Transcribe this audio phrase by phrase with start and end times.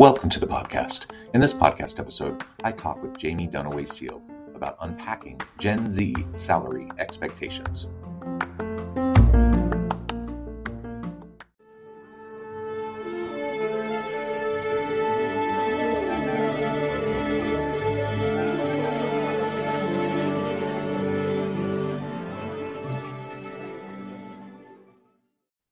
[0.00, 1.10] Welcome to the podcast.
[1.34, 4.22] In this podcast episode, I talk with Jaime Dunaway-Seale
[4.54, 7.86] about unpacking Gen Z salary expectations.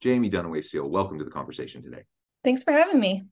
[0.04, 2.04] Jaime Dunaway-Seale, welcome to the conversation today.
[2.44, 3.24] Thanks for having me.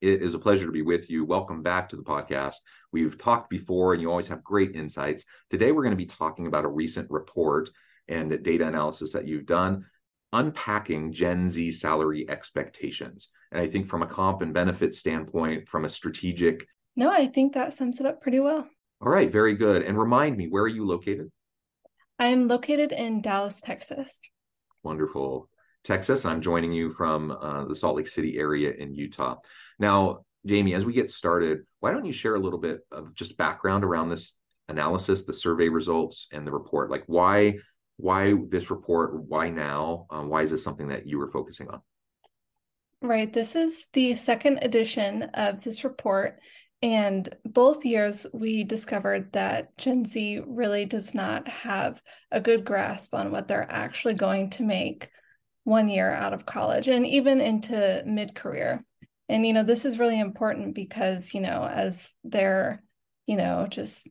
[0.00, 1.24] It is a pleasure to be with you.
[1.24, 2.54] Welcome back to the podcast.
[2.92, 5.24] We've talked before, and you always have great insights.
[5.50, 7.70] Today, we're going to be talking about a recent report
[8.06, 9.84] and data analysis that you've done
[10.32, 13.30] unpacking Gen Z salary expectations.
[13.50, 16.66] And I think from a comp and benefit standpoint, from a strategic.
[16.94, 18.68] No, I think that sums it up pretty well.
[19.00, 19.82] All right, very good.
[19.82, 21.32] And remind me, where are you located?
[22.20, 24.20] I'm located in Dallas, Texas.
[24.84, 25.48] Wonderful.
[25.82, 26.24] Texas.
[26.24, 29.36] I'm joining you from uh, the Salt Lake City area in Utah.
[29.78, 33.36] Now, Jaime, as we get started, why don't you share a little bit of just
[33.36, 34.34] background around this
[34.68, 36.90] analysis, the survey results, and the report?
[36.90, 37.54] Like, why
[37.96, 39.14] why this report?
[39.24, 40.06] Why now?
[40.10, 41.82] Um, why is this something that you were focusing on?
[43.02, 43.32] Right.
[43.32, 46.40] This is the second edition of this report.
[46.80, 52.00] And both years, we discovered that Gen Z really does not have
[52.30, 55.10] a good grasp on what they're actually going to make
[55.64, 58.84] one year out of college and even into mid career
[59.28, 62.80] and you know this is really important because you know as they're
[63.26, 64.08] you know just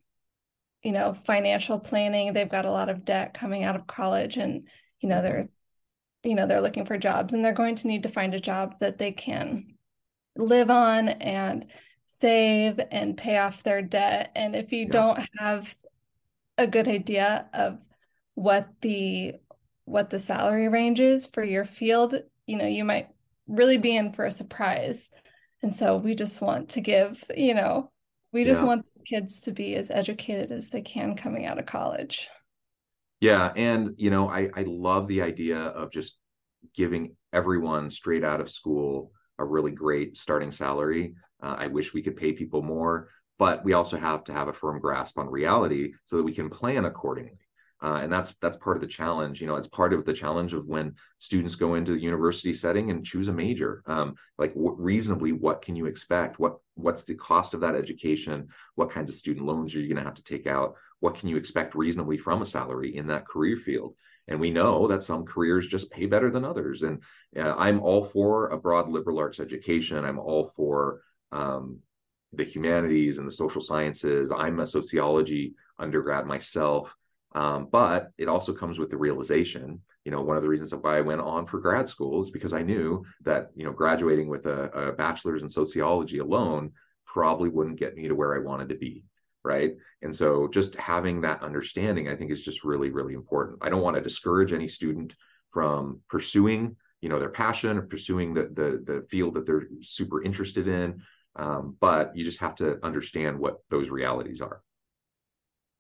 [0.84, 4.68] you know financial planning they've got a lot of debt coming out of college and
[5.02, 5.50] you know they're
[6.24, 8.76] you know they're looking for jobs and they're going to need to find a job
[8.80, 9.76] that they can
[10.36, 11.66] live on and
[12.04, 14.92] save and pay off their debt and if you yeah.
[14.92, 15.76] don't have
[16.58, 17.80] a good idea of
[18.36, 19.34] what the
[19.86, 23.10] what the salary range is for your field you know you might
[23.48, 25.10] really be in for a surprise.
[25.64, 27.92] And so we just want to give, you know,
[28.32, 28.68] we just yeah.
[28.68, 32.28] want kids to be as educated as they can coming out of college.
[33.20, 33.52] Yeah.
[33.56, 36.18] And, you know, I, I love the idea of just
[36.76, 41.16] giving everyone straight out of school a really great starting salary.
[41.42, 43.10] Uh, I wish we could pay people more,
[43.40, 46.50] but we also have to have a firm grasp on reality so that we can
[46.50, 47.38] plan accordingly.
[47.82, 50.54] Uh, and that's that's part of the challenge you know it's part of the challenge
[50.54, 53.84] of when students go into the university setting and choose a major.
[53.86, 56.40] Um, like reasonably what can you expect?
[56.40, 58.48] What what's the cost of that education?
[58.76, 60.76] What kinds of student loans are you going to have to take out?
[61.00, 63.96] What can you expect reasonably from a salary in that career field?
[64.28, 66.82] And we know that some careers just pay better than others.
[66.82, 67.02] And
[67.38, 70.04] uh, i'm all for a broad liberal arts education.
[70.04, 71.02] I'm all for
[71.32, 71.80] um,
[72.34, 74.32] the humanities and the social sciences.
[74.36, 76.96] I'm a sociology undergrad myself
[77.34, 80.98] um, but it also comes with the realization, you know, one of the reasons why
[80.98, 84.46] I went on for grad school is because I knew that, you know, graduating with
[84.46, 86.72] a, a bachelor's in sociology alone
[87.06, 89.04] probably wouldn't get me to where I wanted to be.
[89.44, 89.76] Right.
[90.02, 93.60] And so just having that understanding, I think, is just really, really important.
[93.62, 95.16] I don't want to discourage any student
[95.52, 100.22] from pursuing, you know, their passion or pursuing the the, the field that they're super
[100.22, 101.02] interested in.
[101.38, 104.62] Um, but you just have to understand what those realities are.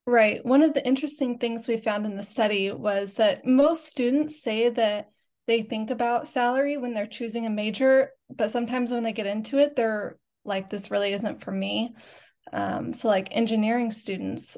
[0.09, 0.43] Right.
[0.45, 4.69] One of the interesting things we found in the study was that most students say
[4.69, 5.09] that
[5.47, 9.57] they think about salary when they're choosing a major, but sometimes when they get into
[9.57, 11.93] it, they're like, this really isn't for me.
[12.53, 14.55] Um, so, like engineering students,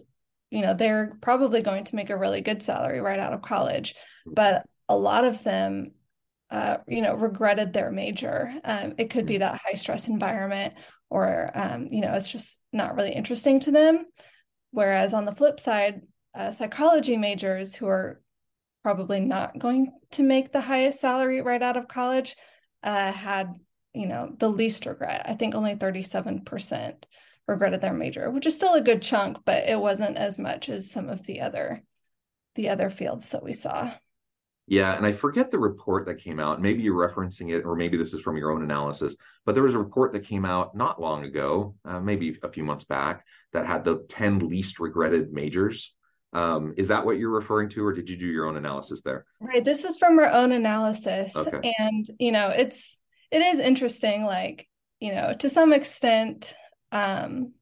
[0.51, 3.95] you know, they're probably going to make a really good salary right out of college,
[4.27, 5.93] but a lot of them,
[6.51, 8.53] uh, you know, regretted their major.
[8.63, 9.51] Um, it could be mm-hmm.
[9.51, 10.75] that high stress environment,
[11.09, 14.05] or, um, you know, it's just not really interesting to them.
[14.71, 16.01] Whereas on the flip side,
[16.35, 18.21] uh, psychology majors who are
[18.83, 22.35] probably not going to make the highest salary right out of college
[22.83, 23.55] uh, had,
[23.93, 25.25] you know, the least regret.
[25.25, 27.03] I think only 37%
[27.47, 30.91] regretted their major, which is still a good chunk, but it wasn't as much as
[30.91, 31.83] some of the other
[32.55, 33.91] the other fields that we saw.
[34.67, 36.61] Yeah, and I forget the report that came out.
[36.61, 39.15] Maybe you're referencing it, or maybe this is from your own analysis.
[39.45, 42.63] But there was a report that came out not long ago, uh, maybe a few
[42.63, 45.95] months back, that had the 10 least regretted majors.
[46.31, 49.25] Um, is that what you're referring to, or did you do your own analysis there?
[49.39, 49.65] Right.
[49.65, 51.35] This was from our own analysis.
[51.35, 51.73] Okay.
[51.79, 52.99] And, you know, it's,
[53.31, 54.67] it is interesting, like,
[54.99, 56.53] you know, to some extent,
[56.91, 57.53] um,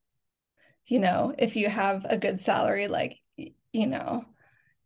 [0.85, 4.25] you know, if you have a good salary, like, you know,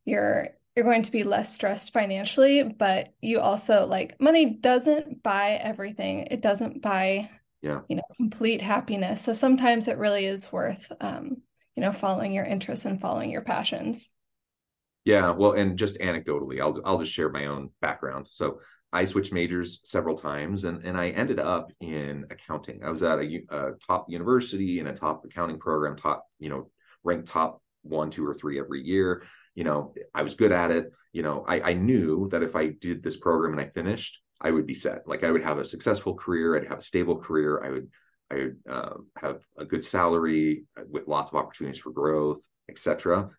[0.05, 5.51] you're, you're going to be less stressed financially, but you also like money doesn't buy
[5.51, 6.27] everything.
[6.31, 7.29] It doesn't buy,
[7.61, 9.21] yeah, you know, complete happiness.
[9.21, 11.37] So sometimes it really is worth, um,
[11.75, 14.07] you know, following your interests and following your passions.
[15.05, 18.27] Yeah, well, and just anecdotally, I'll I'll just share my own background.
[18.31, 18.59] So
[18.93, 22.83] I switched majors several times, and and I ended up in accounting.
[22.83, 26.69] I was at a, a top university in a top accounting program, top you know
[27.03, 29.23] ranked top one, two, or three every year.
[29.55, 30.91] You know, I was good at it.
[31.13, 34.51] You know, I, I knew that if I did this program and I finished, I
[34.51, 35.07] would be set.
[35.07, 36.57] Like I would have a successful career.
[36.57, 37.63] I'd have a stable career.
[37.63, 37.89] I would
[38.31, 43.29] I would uh, have a good salary with lots of opportunities for growth, etc.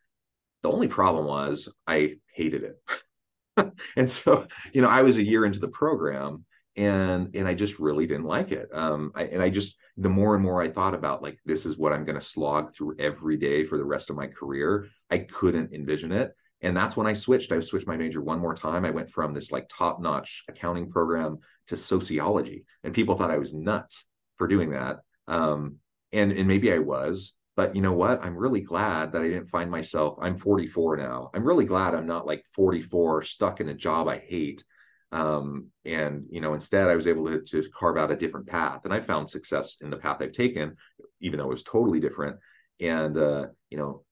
[0.62, 3.72] The only problem was I hated it.
[3.96, 6.44] and so, you know, I was a year into the program
[6.76, 8.68] and and I just really didn't like it.
[8.72, 11.76] Um, I, and I just the more and more I thought about like this is
[11.76, 15.18] what I'm going to slog through every day for the rest of my career, I
[15.18, 16.34] couldn't envision it.
[16.62, 17.50] And that's when I switched.
[17.50, 18.84] I switched my major one more time.
[18.84, 23.38] I went from this like top notch accounting program to sociology, and people thought I
[23.38, 24.06] was nuts
[24.38, 24.98] for doing that.
[25.26, 25.76] Um,
[26.12, 28.22] and and maybe I was, but you know what?
[28.22, 30.18] I'm really glad that I didn't find myself.
[30.20, 31.30] I'm 44 now.
[31.34, 34.64] I'm really glad I'm not like 44 stuck in a job I hate.
[35.10, 38.82] Um, and you know, instead, I was able to, to carve out a different path,
[38.84, 40.76] and I found success in the path I've taken,
[41.20, 42.36] even though it was totally different.
[42.80, 44.04] And uh, you know,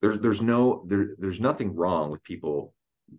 [0.00, 2.74] there's there's no there there's nothing wrong with people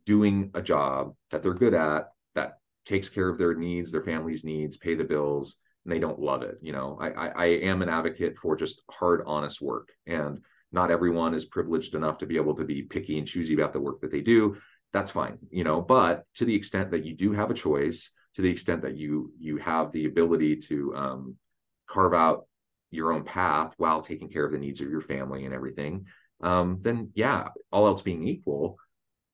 [0.06, 4.44] doing a job that they're good at that takes care of their needs, their family's
[4.44, 6.58] needs, pay the bills, and they don't love it.
[6.62, 9.90] You know, I, I, I am an advocate for just hard, honest work.
[10.08, 10.40] And
[10.72, 13.82] not everyone is privileged enough to be able to be picky and choosy about the
[13.82, 14.58] work that they do.
[14.94, 18.42] That's fine, you know, but to the extent that you do have a choice, to
[18.42, 21.36] the extent that you you have the ability to um,
[21.88, 22.46] carve out
[22.90, 26.06] your own path while taking care of the needs of your family and everything,
[26.42, 28.78] um, then yeah, all else being equal,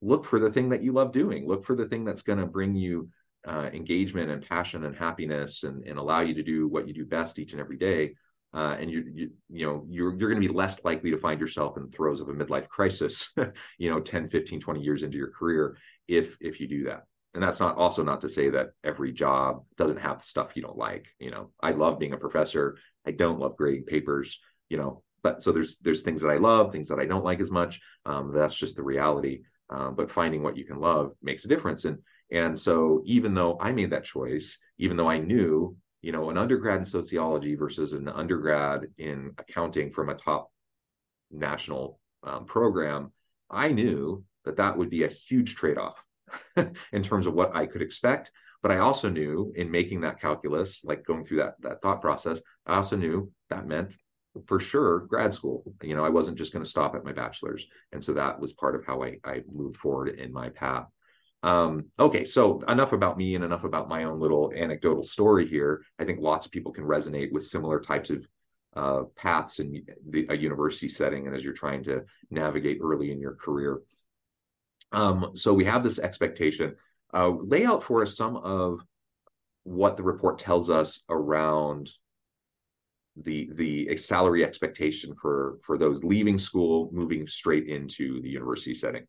[0.02, 1.48] look for the thing that you love doing.
[1.48, 3.10] Look for the thing that's going to bring you
[3.48, 7.06] uh, engagement and passion and happiness and, and allow you to do what you do
[7.06, 8.14] best each and every day.
[8.54, 11.40] Uh, and you, you you know you're you're going to be less likely to find
[11.40, 13.30] yourself in the throes of a midlife crisis
[13.78, 15.78] you know 10 15 20 years into your career
[16.08, 17.04] if if you do that.
[17.34, 20.62] And that's not also not to say that every job doesn't have the stuff you
[20.62, 21.52] don't like you know.
[21.62, 22.78] I love being a professor.
[23.06, 24.40] I don't love grading papers
[24.70, 27.42] you know but so there's there's things that i love things that i don't like
[27.42, 27.82] as much.
[28.06, 29.42] Um, that's just the reality.
[29.70, 31.84] Um, but finding what you can love makes a difference.
[31.84, 31.98] And
[32.32, 36.38] and so even though I made that choice, even though I knew, you know, an
[36.38, 40.50] undergrad in sociology versus an undergrad in accounting from a top
[41.30, 43.12] national um, program,
[43.50, 46.02] I knew that that would be a huge trade off
[46.94, 48.32] in terms of what I could expect.
[48.62, 52.40] But I also knew in making that calculus, like going through that that thought process,
[52.66, 53.94] I also knew that meant
[54.46, 55.64] for sure grad school.
[55.82, 58.54] You know, I wasn't just going to stop at my bachelor's, and so that was
[58.54, 60.88] part of how I, I moved forward in my path.
[61.44, 65.84] Um, okay, so enough about me and enough about my own little anecdotal story here.
[66.00, 68.28] I think lots of people can resonate with similar types of
[68.76, 73.20] uh, paths in the, a university setting and as you're trying to navigate early in
[73.20, 73.82] your career.
[74.92, 76.76] Um, so we have this expectation.
[77.14, 78.80] Uh, lay out for us some of
[79.64, 81.92] what the report tells us around
[83.24, 89.06] the the salary expectation for for those leaving school moving straight into the university setting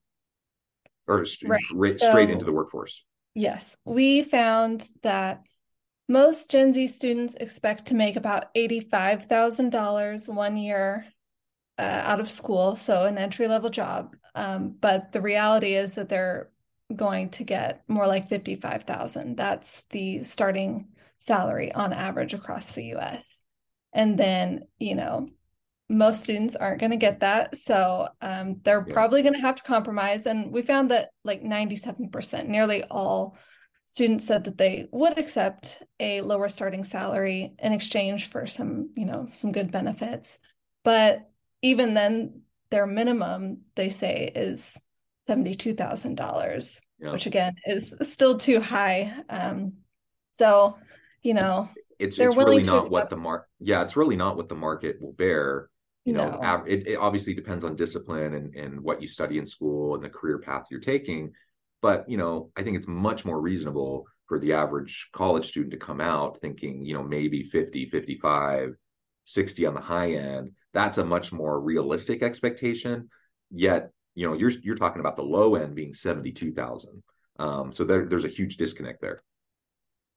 [1.07, 1.29] or right.
[1.63, 3.05] straight, so, straight into the workforce?
[3.35, 5.47] Yes, we found that
[6.09, 11.05] most Gen Z students expect to make about $85,000 one year
[11.79, 14.17] uh, out of school, so an entry level job.
[14.35, 16.51] Um, but the reality is that they're
[16.95, 19.37] going to get more like 55,000.
[19.37, 23.38] That's the starting salary on average across the US.
[23.93, 25.29] And then, you know,
[25.89, 27.57] most students aren't going to get that.
[27.57, 28.93] So um, they're yeah.
[28.93, 30.27] probably going to have to compromise.
[30.27, 33.37] And we found that like 97%, nearly all
[33.87, 39.07] students said that they would accept a lower starting salary in exchange for some, you
[39.07, 40.39] know, some good benefits.
[40.85, 41.29] But
[41.63, 44.79] even then, their minimum, they say, is
[45.27, 47.13] $72,000, yeah.
[47.13, 49.13] which again is still too high.
[49.31, 49.73] Um,
[50.29, 50.79] so,
[51.23, 51.69] you know,
[51.99, 55.13] it's, it's really not what the market yeah it's really not what the market will
[55.13, 55.69] bear
[56.05, 56.65] you know no.
[56.67, 60.09] it, it obviously depends on discipline and, and what you study in school and the
[60.09, 61.33] career path you're taking
[61.83, 65.79] but you know i think it's much more reasonable for the average college student to
[65.79, 68.75] come out thinking you know maybe 50 55
[69.25, 73.09] 60 on the high end that's a much more realistic expectation.
[73.51, 77.03] Yet, you know, you're you're talking about the low end being 72,000.
[77.39, 79.21] Um, so there, there's a huge disconnect there.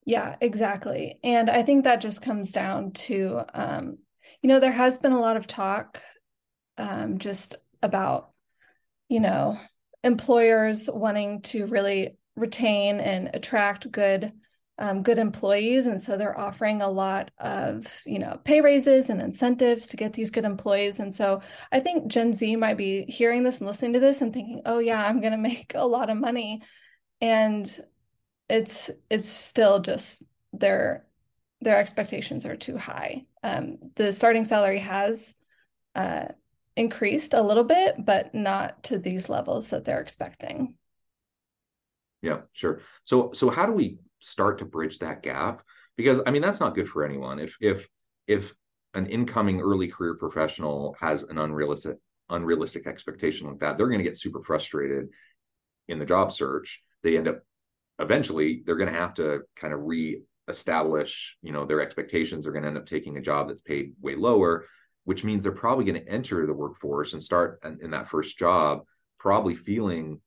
[0.06, 1.20] Yeah, exactly.
[1.24, 3.98] And I think that just comes down to, um,
[4.42, 6.02] you know, there has been a lot of talk
[6.78, 8.32] um, just about,
[9.10, 9.60] you know,
[10.04, 14.34] employers wanting to really retain and attract good
[14.80, 15.86] um, good employees.
[15.86, 20.14] And so they're offering a lot of you know pay raises and incentives to get
[20.14, 21.00] these good employees.
[21.00, 21.42] And so
[21.72, 24.80] i think gen z might be hearing this and listening to this and thinking oh
[24.80, 26.64] yeah i'm going to make a lot of money.
[27.20, 27.70] And
[28.52, 31.06] it's it's still just their
[31.62, 33.26] their expectations are too high.
[33.44, 35.36] Um, the starting salary has
[35.96, 36.28] uh,
[36.76, 40.76] increased a little bit but not to these levels that they're expecting.
[42.22, 42.82] Yeah sure.
[43.06, 45.64] So so how do we start to bridge that gap?
[45.98, 47.40] Because i mean that's not good for anyone.
[47.40, 47.88] If if
[48.28, 48.54] if
[48.94, 51.98] an incoming early career professional has an unrealistic
[52.30, 55.08] unrealistic expectation like that they're going to get super frustrated
[55.88, 56.82] in the job search.
[57.04, 57.44] They end up
[58.02, 62.64] eventually they're going to have to kind of re-establish you know their expectations They're going
[62.64, 64.66] to end up taking a job that's paid way lower
[65.04, 68.38] which means they're probably going to enter the workforce and start in, in that first
[68.38, 68.82] job
[69.18, 70.20] probably feeling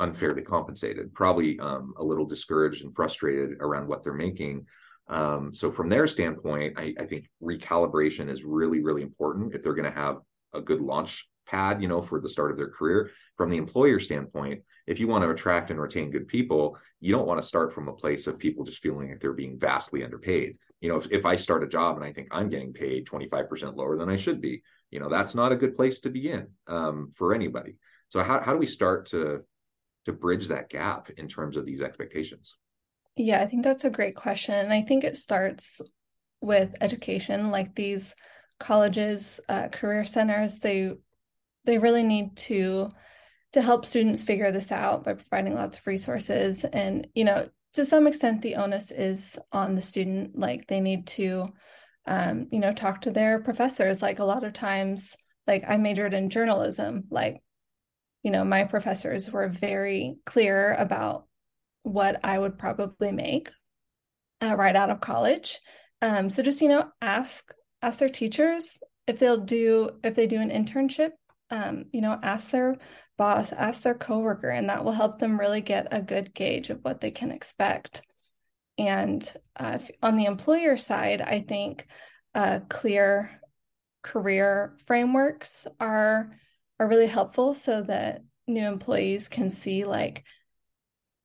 [0.00, 4.66] unfairly compensated, probably um, a little discouraged and frustrated around what they're making.
[5.08, 9.74] Um, so from their standpoint, I, I, think recalibration is really, really important if they're
[9.74, 10.18] going to have
[10.54, 13.10] a good launch pad, you know, for the start of their career.
[13.36, 17.26] From the employer standpoint, if you want to attract and retain good people, you don't
[17.28, 20.58] want to start from a place of people just feeling like they're being vastly underpaid.
[20.80, 23.76] You know, if, if I start a job and I think I'm getting paid 25%
[23.76, 27.12] lower than I should be, you know, that's not a good place to begin um,
[27.14, 27.76] for anybody.
[28.08, 29.44] So how, how do we start to
[30.06, 32.56] to bridge that gap in terms of these expectations?
[33.14, 34.54] Yeah, I think that's a great question.
[34.54, 35.80] And I think it starts
[36.40, 38.16] with education, like these
[38.58, 40.94] colleges, uh, career centers, they
[41.64, 42.90] they really need to
[43.52, 46.64] to help students figure this out by providing lots of resources.
[46.64, 50.38] And, you know, to some extent the onus is on the student.
[50.38, 51.48] Like they need to
[52.06, 54.02] um, you know, talk to their professors.
[54.02, 55.16] Like a lot of times,
[55.46, 57.42] like I majored in journalism, like
[58.22, 61.26] you know, my professors were very clear about
[61.82, 63.50] what I would probably make
[64.42, 65.58] uh, right out of college.
[66.02, 67.52] Um, so just you know, ask
[67.82, 71.10] ask their teachers if they'll do if they do an internship.
[71.50, 72.76] Um, you know, ask their
[73.18, 76.84] boss, ask their coworker, and that will help them really get a good gauge of
[76.84, 78.02] what they can expect.
[78.78, 81.86] And uh, on the employer side, I think
[82.34, 83.40] uh, clear
[84.02, 86.32] career frameworks are
[86.78, 90.24] are really helpful so that new employees can see like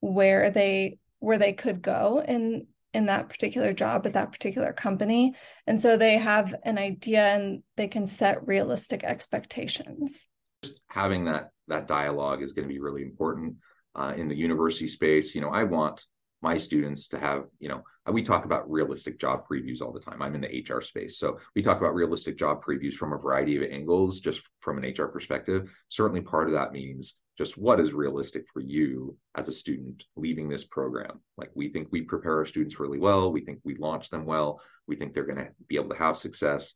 [0.01, 5.35] where they where they could go in in that particular job at that particular company.
[5.67, 10.25] And so they have an idea and they can set realistic expectations.
[10.63, 13.55] Just having that that dialogue is going to be really important
[13.95, 15.35] uh, in the university space.
[15.35, 16.03] You know i want
[16.45, 19.99] my students to have, you know, uh, we talk about realistic job previews all the
[19.99, 20.21] time.
[20.21, 21.17] I'm in the HR space.
[21.17, 24.93] So we talk about realistic job previews from a variety of angles, just from an
[24.95, 25.75] HR perspective.
[25.89, 30.47] Certainly part of that means just what is realistic for you as a student leaving
[30.47, 31.19] this program.
[31.35, 33.31] Like we think we prepare our students really well.
[33.31, 34.61] We think we launch them well.
[34.85, 36.75] We think they're going to be able to have success.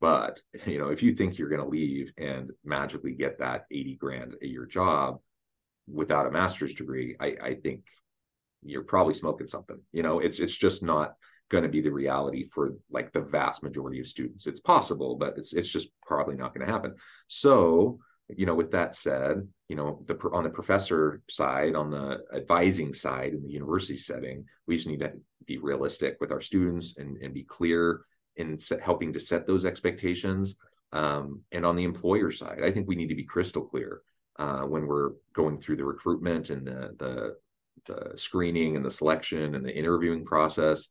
[0.00, 3.96] But you know, if you think you're going to leave and magically get that 80
[3.96, 5.18] grand a year job
[5.92, 7.82] without a master's degree, I, I think
[8.64, 9.78] you're probably smoking something.
[9.92, 11.14] You know, it's it's just not
[11.50, 14.46] going to be the reality for like the vast majority of students.
[14.46, 16.94] It's possible, but it's it's just probably not going to happen.
[17.28, 22.24] So, you know, with that said, you know, the on the professor side, on the
[22.34, 25.12] advising side in the university setting, we just need to
[25.46, 28.04] be realistic with our students and and be clear
[28.36, 30.56] in set, helping to set those expectations.
[30.92, 34.02] Um, and on the employer side, I think we need to be crystal clear
[34.38, 37.36] uh, when we're going through the recruitment and the the
[37.86, 40.88] the screening and the selection and the interviewing process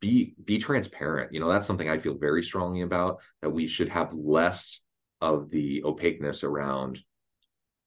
[0.00, 1.32] be be transparent.
[1.32, 4.80] You know that's something i feel very strongly about that we should have less
[5.20, 7.00] of the opaqueness around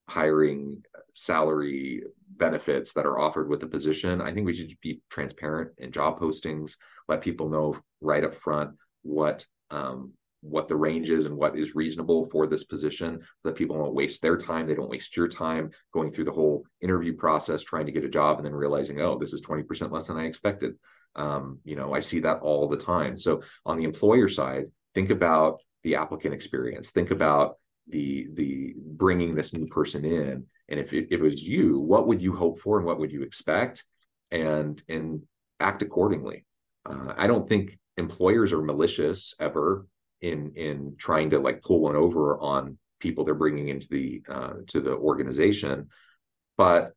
[0.07, 0.81] hiring
[1.13, 2.03] salary
[2.37, 4.21] benefits that are offered with the position.
[4.21, 6.75] I think we should be transparent in job postings
[7.07, 11.75] let people know right up front what um, what the range is and what is
[11.75, 15.27] reasonable for this position so that people don't waste their time they don't waste your
[15.27, 19.01] time going through the whole interview process trying to get a job and then realizing
[19.01, 20.75] oh this is 20% less than i expected.
[21.15, 23.17] Um, you know i see that all the time.
[23.17, 24.65] So on the employer side
[24.95, 26.91] think about the applicant experience.
[26.91, 27.55] Think about
[27.87, 30.45] the the bringing this new person in.
[30.67, 33.11] And if it, if it was you what would you hope for and what would
[33.11, 33.83] you expect?
[34.31, 35.23] And and
[35.59, 36.45] act accordingly.
[36.85, 39.85] Uh, i don't think employers are malicious ever
[40.21, 44.53] in in trying to like pull one over on people they're bringing into the uh,
[44.67, 45.87] to the organization.
[46.57, 46.93] But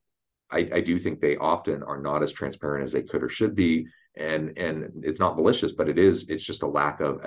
[0.51, 3.55] I, I do think they often are not as transparent as they could or should
[3.55, 3.87] be.
[4.17, 7.21] And and it's not malicious but it is it's just a lack of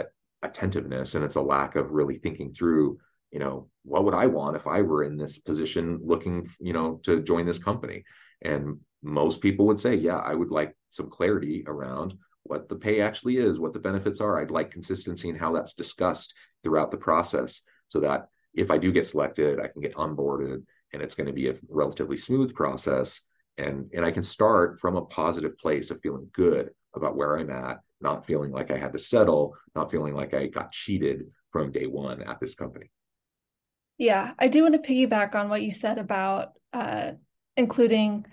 [0.44, 3.00] attentiveness and it's a lack of really thinking through
[3.32, 7.00] you know what would i want if i were in this position looking you know
[7.04, 8.04] to join this company?
[8.44, 12.14] And most people would say yeah i would like some clarity around
[12.46, 15.74] what the pay actually is what the benefits are i'd like consistency in how that's
[15.74, 16.34] discussed
[16.64, 21.02] throughout the process so that if i do get selected i can get onboarded and
[21.02, 23.22] it's going to be a relatively smooth process
[23.58, 27.50] and and i can start from a positive place of feeling good about where i'm
[27.50, 31.72] at not feeling like I had to settle, not feeling like I got cheated from
[31.72, 32.92] day one at this company.
[33.98, 37.14] Yeah, I do want to piggyback on what you said about uh,
[37.56, 38.26] including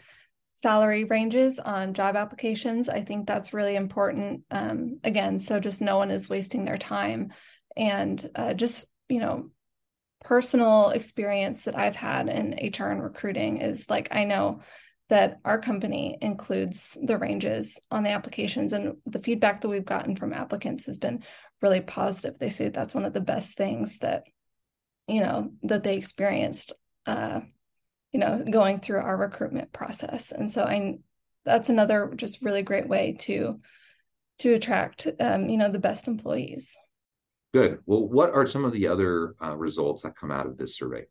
[0.53, 2.89] salary ranges on job applications.
[2.89, 4.43] I think that's really important.
[4.51, 7.33] Um, again, so just no one is wasting their time.
[7.77, 9.51] And uh, just, you know,
[10.23, 14.61] personal experience that I've had in HR and recruiting is like, I know
[15.13, 20.17] that our company includes the ranges on the applications and the feedback that we've gotten
[20.17, 21.23] from applicants has been
[21.61, 24.25] really positive they say that's one of the best things that
[25.07, 26.73] you know that they experienced
[27.05, 27.41] uh
[28.13, 30.33] you know going through our recruitment process.
[30.33, 30.99] And so i
[31.45, 33.61] that's another just really great way to
[34.39, 36.75] to attract um, you know the best employees.
[37.53, 37.79] Good.
[37.87, 41.05] Well what are some of the other uh, results that come out of this survey?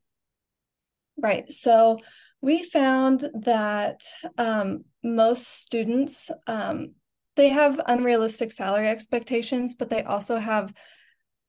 [1.18, 1.52] Right.
[1.52, 2.00] So
[2.42, 4.02] we found that
[4.38, 6.94] um, most students um,
[7.36, 10.74] they have unrealistic salary expectations but they also have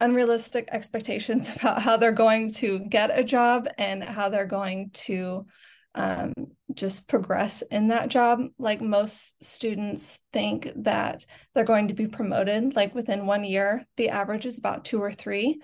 [0.03, 5.47] unrealistic expectations about how they're going to get a job and how they're going to
[5.95, 6.33] um,
[6.75, 8.41] just progress in that job.
[8.59, 13.85] Like most students think that they're going to be promoted like within one year.
[13.97, 15.61] The average is about two or three.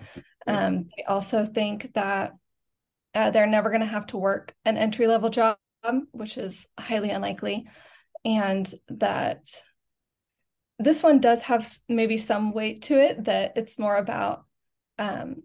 [0.47, 2.33] Um, they also think that
[3.13, 5.57] uh, they're never going to have to work an entry level job,
[6.11, 7.67] which is highly unlikely.
[8.23, 9.41] And that
[10.79, 14.45] this one does have maybe some weight to it, that it's more about
[14.97, 15.43] um,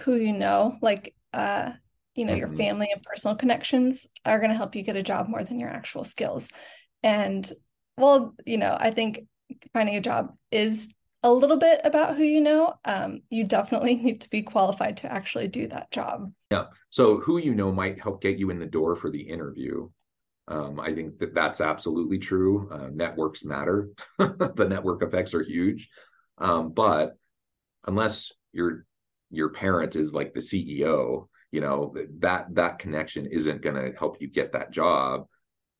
[0.00, 1.70] who you know, like, uh,
[2.14, 2.40] you know, mm-hmm.
[2.40, 5.60] your family and personal connections are going to help you get a job more than
[5.60, 6.48] your actual skills.
[7.04, 7.50] And
[7.96, 9.20] well, you know, I think
[9.72, 10.92] finding a job is
[11.22, 15.12] a little bit about who you know, um, you definitely need to be qualified to
[15.12, 16.32] actually do that job.
[16.50, 16.64] Yeah.
[16.90, 19.88] So who you know might help get you in the door for the interview.
[20.48, 22.68] Um, I think that that's absolutely true.
[22.72, 23.90] Uh, networks matter.
[24.18, 25.88] the network effects are huge.
[26.38, 27.16] Um, but
[27.86, 28.86] unless your
[29.30, 34.20] your parent is like the CEO, you know that that connection isn't going to help
[34.20, 35.26] you get that job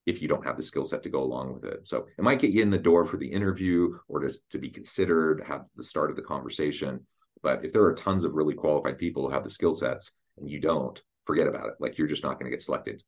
[0.07, 1.81] if you don't have the skill set to go along with it.
[1.87, 4.71] So it might get you in the door for the interview or to, to be
[4.71, 7.07] considered, have the start of the conversation.
[7.43, 10.49] But if there are tons of really qualified people who have the skill sets and
[10.49, 11.75] you don't, forget about it.
[11.79, 13.03] Like you're just not going to get selected.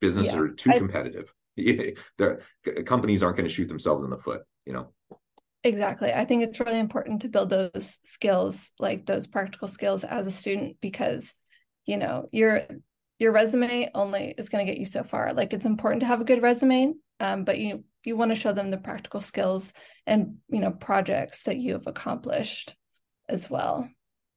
[0.00, 1.32] Businesses yeah, are too I, competitive.
[2.86, 4.88] companies aren't going to shoot themselves in the foot, you know?
[5.64, 6.12] Exactly.
[6.12, 10.30] I think it's really important to build those skills, like those practical skills as a
[10.30, 11.32] student, because,
[11.86, 12.62] you know, you're
[13.18, 15.32] your resume only is going to get you so far.
[15.32, 18.52] Like it's important to have a good resume, um, but you you want to show
[18.52, 19.72] them the practical skills
[20.06, 22.76] and you know projects that you have accomplished
[23.28, 23.88] as well,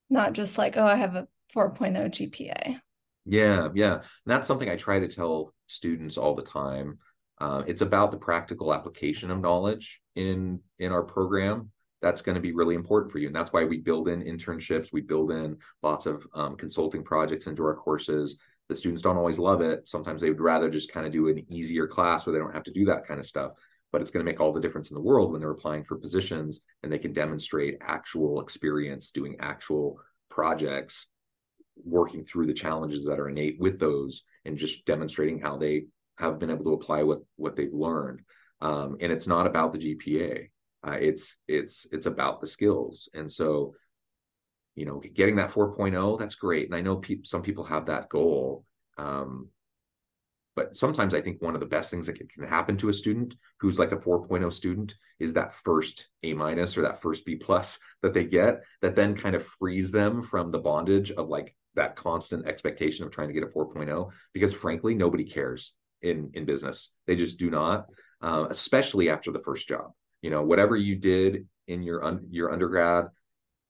[0.10, 2.80] not just like oh I have a 4.0 GPA.
[3.26, 6.98] Yeah, yeah, and that's something I try to tell students all the time.
[7.40, 12.42] Uh, it's about the practical application of knowledge in in our program that's going to
[12.42, 13.28] be really important for you.
[13.28, 17.46] And that's why we build in internships, we build in lots of um, consulting projects
[17.46, 19.90] into our courses the students don't always love it.
[19.90, 22.64] Sometimes they would rather just kind of do an easier class where they don't have
[22.64, 23.54] to do that kind of stuff.
[23.92, 25.98] But it's going to make all the difference in the world when they're applying for
[25.98, 31.08] positions and they can demonstrate actual experience doing actual projects,
[31.84, 35.86] working through the challenges that are innate with those, and just demonstrating how they
[36.18, 38.22] have been able to apply what what they've learned.
[38.62, 40.50] Um, and it's not about the GPA.
[40.86, 43.10] Uh, it's it's it's about the skills.
[43.14, 43.76] And so
[44.80, 46.68] you know, getting that 4.0, that's great.
[46.68, 48.64] And I know pe- some people have that goal.
[48.98, 49.50] Um,
[50.56, 52.94] but sometimes I think one of the best things that can, can, happen to a
[52.94, 57.36] student who's like a 4.0 student is that first A minus or that first B
[57.36, 61.56] plus that they get that then kind of frees them from the bondage of like
[61.76, 66.46] that constant expectation of trying to get a 4.0 because frankly nobody cares in in
[66.46, 67.88] business they just do not
[68.22, 72.52] uh, especially after the first job you know whatever you did in your un- your
[72.52, 73.08] undergrad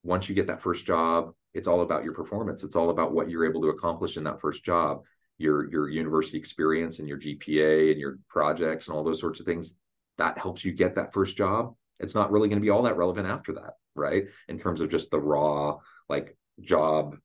[0.02, 2.62] once you get that first job, it's all about your performance.
[2.62, 5.02] It's all about what you're able to accomplish in that first job,
[5.38, 9.46] your your university experience and your GPA and your projects and all those sorts of
[9.46, 9.72] things.
[10.18, 11.74] That helps you get that first job.
[11.98, 14.24] it's not really going to be all that relevant after that, right?
[14.48, 17.16] In terms of just the raw like job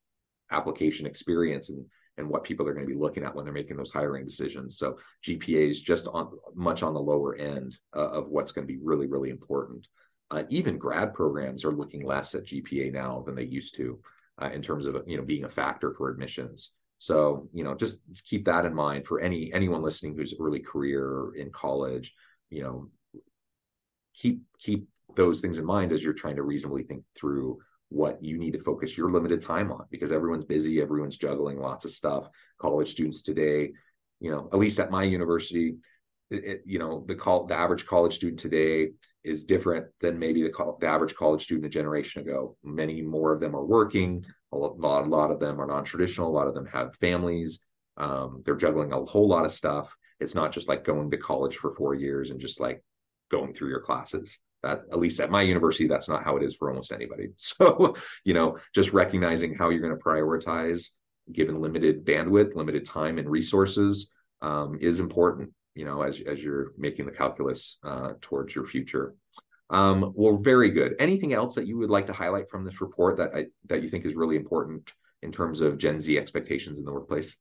[0.52, 1.86] application experience and
[2.18, 4.78] and what people are going to be looking at when they're making those hiring decisions.
[4.78, 8.74] So GPA is just on much on the lower end uh, of what's going to
[8.74, 9.88] be really really important.
[10.32, 14.00] Uh, even grad programs are looking less at GPA now than they used to
[14.42, 16.72] uh, in terms of you know being a factor for admissions.
[17.00, 21.34] So you know just keep that in mind for any anyone listening who's early career
[21.36, 22.14] in college.
[22.50, 22.90] You know
[24.14, 27.60] keep keep those things in mind as you're trying to reasonably think through
[27.96, 31.86] what you need to focus your limited time on because everyone's busy everyone's juggling lots
[31.86, 32.28] of stuff.
[32.60, 33.72] College students today
[34.20, 35.76] you know at least at my university
[36.30, 38.90] it, it, you know the call the average college student today
[39.24, 42.56] is different than maybe the, the average college student a generation ago.
[42.64, 46.36] Many more of them are working a lot, a lot of them are non-traditional a
[46.38, 47.60] lot of them have families
[47.98, 49.96] um, they're juggling a whole lot of stuff.
[50.20, 52.84] It's not just like going to college for four years and just like
[53.30, 56.56] going through your classes that at least at my university that's not how it is
[56.56, 57.30] for almost anybody.
[57.38, 60.90] So you know just recognizing how you're going to prioritize
[61.32, 64.10] given limited bandwidth limited time and resources
[64.42, 69.16] um, is important you know as, as you're making the calculus uh, towards your future.
[69.70, 70.96] Um, well very good.
[71.00, 73.90] Anything else that you would like to highlight from this report that I, that you
[73.90, 74.92] think is really important
[75.22, 77.36] in terms of gen z expectations in the workplace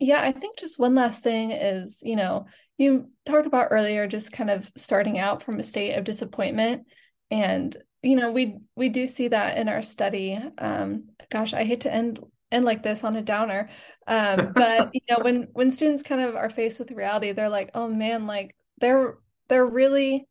[0.00, 2.46] yeah, I think just one last thing is, you know,
[2.78, 6.86] you talked about earlier just kind of starting out from a state of disappointment.
[7.30, 10.40] And, you know, we we do see that in our study.
[10.56, 12.18] Um, gosh, I hate to end
[12.50, 13.68] end like this on a downer.
[14.06, 17.70] Um, but you know, when when students kind of are faced with reality, they're like,
[17.74, 19.18] oh man, like they're
[19.50, 20.26] they're really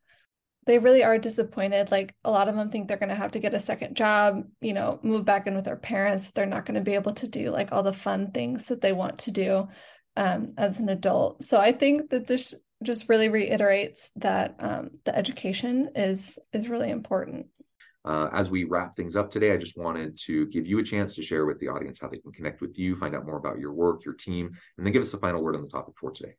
[0.70, 1.90] they really are disappointed.
[1.90, 4.44] Like a lot of them think they're going to have to get a second job,
[4.60, 6.30] you know, move back in with their parents.
[6.30, 8.92] They're not going to be able to do like all the fun things that they
[8.92, 9.66] want to do
[10.16, 11.42] um, as an adult.
[11.42, 12.54] So I think that this
[12.84, 17.46] just really reiterates that um, the education is is really important.
[18.04, 21.16] Uh, as we wrap things up today, I just wanted to give you a chance
[21.16, 23.58] to share with the audience how they can connect with you, find out more about
[23.58, 24.46] your work, your team,
[24.78, 26.36] and then give us a final word on the topic for today.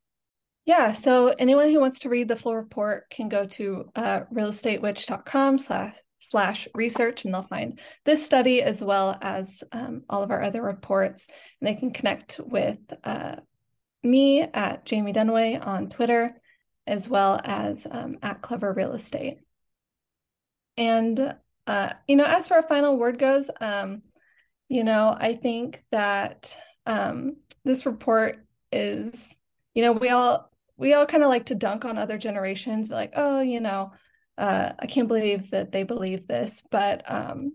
[0.65, 5.57] Yeah, so anyone who wants to read the full report can go to uh, realestatewitch.com
[5.57, 10.41] slash slash research and they'll find this study as well as um, all of our
[10.41, 11.27] other reports.
[11.59, 13.37] And they can connect with uh,
[14.03, 16.31] me at Jaime Dunaway on Twitter,
[16.85, 19.39] as well as um, at Clever Real Estate.
[20.77, 21.35] And,
[21.67, 24.03] uh, you know, as for a final word goes, um,
[24.69, 29.35] you know, I think that um, this report is,
[29.73, 30.50] you know, we all
[30.81, 33.91] we all kind of like to dunk on other generations We're like oh you know
[34.37, 37.53] uh, i can't believe that they believe this but um,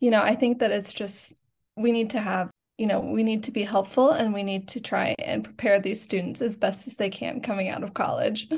[0.00, 1.38] you know i think that it's just
[1.76, 4.80] we need to have you know we need to be helpful and we need to
[4.80, 8.48] try and prepare these students as best as they can coming out of college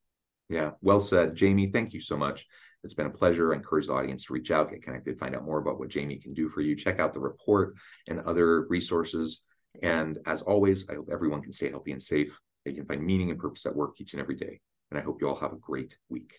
[0.48, 2.46] yeah well said jaime thank you so much
[2.84, 3.52] it's been a pleasure.
[3.52, 6.18] I encourage the audience to reach out, get connected, find out more about what Jaime
[6.18, 6.76] can do for you.
[6.76, 7.74] Check out the report
[8.06, 9.40] and other resources.
[9.82, 13.06] And as always, I hope everyone can stay healthy and safe that you can find
[13.06, 14.60] meaning and purpose at work each and every day.
[14.90, 16.32] And I hope you all have a great week.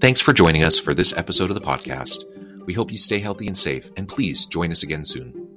[0.00, 2.24] Thanks for joining us for this episode of the podcast.
[2.66, 5.53] We hope you stay healthy and safe, and please join us again soon.